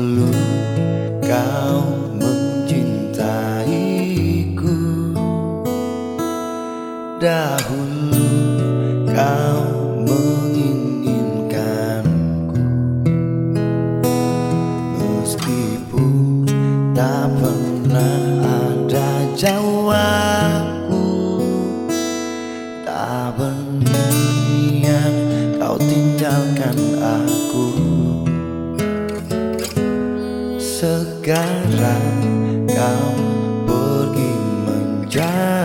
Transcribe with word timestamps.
Dahulu 0.00 0.32
kau 1.20 1.84
mencintaiku. 2.16 4.80
Dahulu 7.20 8.32
kau 9.12 9.59
kau 32.74 33.14
pergi 33.66 34.32
menjauh 34.66 35.59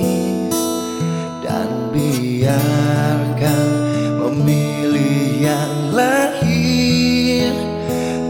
Dan 1.43 1.91
biarkan 1.91 3.67
memilih 4.23 5.43
yang 5.43 5.91
lain 5.91 7.53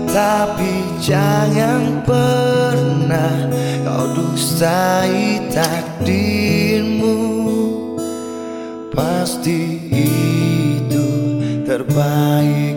Tapi 0.10 0.74
jangan 0.98 2.02
pernah 2.02 3.46
kau 3.86 4.10
dustai 4.18 5.46
takdirmu. 5.54 7.18
Pasti 8.90 9.78
itu 9.94 11.08
terbaik 11.64 12.69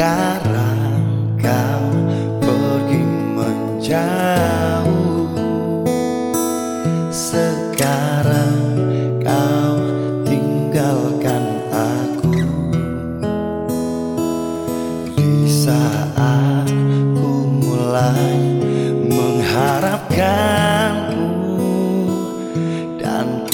Sekarang 0.00 1.04
kau 1.36 1.84
pergi 2.40 3.04
menjauh. 3.36 5.28
Sekarang 7.12 8.80
kau 9.20 9.76
tinggalkan 10.24 11.44
aku. 11.68 12.32
Di 15.20 15.44
saat 15.52 16.72
ku 17.12 17.60
mulai 17.60 18.40
mengharapkanmu 19.04 21.28
Dan 22.96 23.44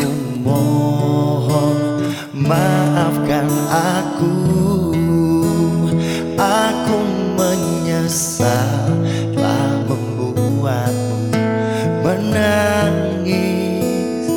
menangis 12.87 14.31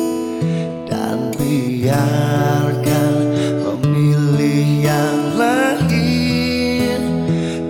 Dan 0.90 1.30
biarkan 1.38 3.14
memilih 3.62 4.66
yang 4.82 5.20
lain 5.38 7.00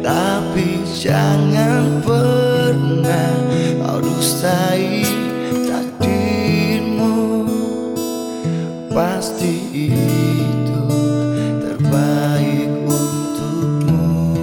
Tapi 0.00 0.82
jangan 0.96 2.00
pernah 2.04 3.30
kau 3.91 3.98
dustai 4.00 5.04
takdirmu. 5.68 7.44
Pasti 8.91 9.54
itu 9.92 10.84
terbaik 11.60 12.70
untukmu. 12.88 14.38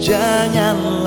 Janganlah 0.00 1.05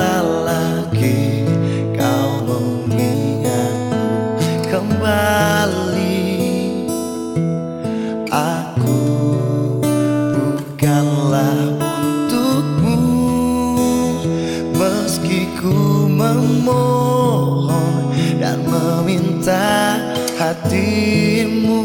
meminta 19.49 19.97
hatimu. 20.37 21.81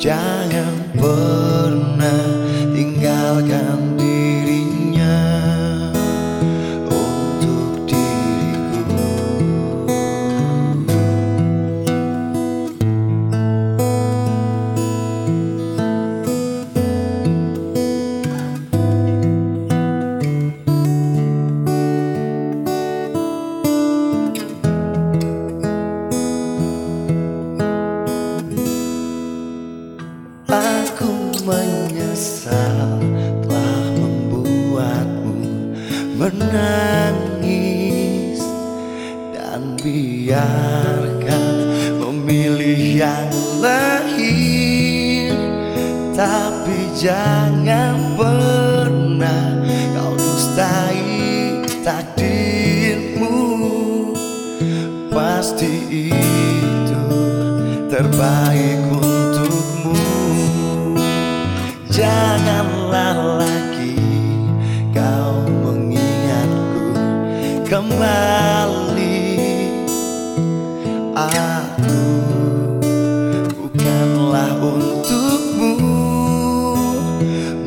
Jangan 0.00 0.74
pernah 0.96 1.71
menangis 36.16 37.52
Dan 39.32 39.76
biarkan 39.80 41.44
memilih 42.00 43.04
yang 43.04 43.32
lain 43.60 45.34
Tapi 46.12 46.78
jangan 46.96 48.14
pernah 48.14 49.64
kau 49.96 50.12
dustai 50.14 51.02
takdirmu. 51.82 53.38
Pasti 55.12 56.08
itu 56.08 57.04
terbaik 57.90 58.80
untukmu 58.88 59.11
kembali. 68.12 69.24
Aku 71.12 72.04
bukanlah 73.56 74.52
untukmu 74.60 75.72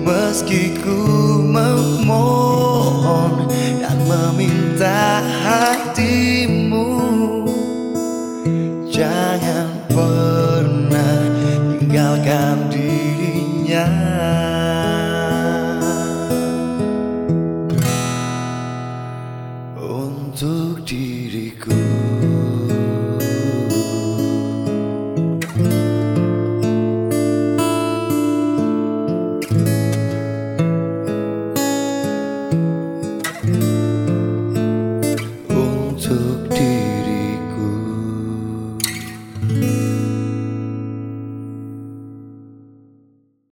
Meski 0.06 0.78
ku 0.82 1.02
memohon 1.42 3.50
dan 3.82 3.98
meminta 4.06 5.26
hatimu. 5.42 6.86
Jangan 8.94 9.70
pernah 9.90 11.18
tinggalkan 11.82 12.70
dirinya 12.70 13.90